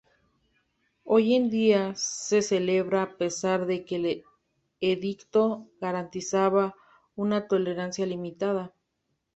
[1.03, 4.23] Hoy día se celebra a pesar de que el
[4.79, 6.73] edicto garantizaba
[7.15, 8.73] una tolerancia limitada.